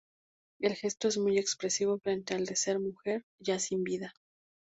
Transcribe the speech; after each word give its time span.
El 0.59 0.73
gesto 0.75 1.09
es 1.09 1.19
muy 1.19 1.37
expresivo 1.37 1.99
frente 1.99 2.33
al 2.33 2.45
de 2.47 2.55
su 2.55 2.79
mujer, 2.79 3.21
ya 3.39 3.59
sin 3.59 3.83
vida. 3.83 4.13